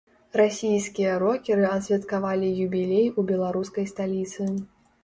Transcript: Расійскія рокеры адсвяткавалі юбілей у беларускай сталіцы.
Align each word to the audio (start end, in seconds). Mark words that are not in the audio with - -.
Расійскія 0.41 1.11
рокеры 1.25 1.67
адсвяткавалі 1.75 2.51
юбілей 2.65 3.07
у 3.19 3.31
беларускай 3.33 3.93
сталіцы. 3.95 4.53